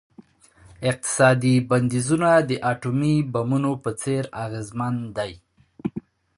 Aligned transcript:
اقتصادي 0.89 1.55
بندیزونه 1.69 2.29
د 2.49 2.51
اټومي 2.71 3.15
بمونو 3.31 3.71
په 3.83 3.89
څیر 4.01 4.23
اغیزمن 4.45 4.95
دي. 5.17 5.33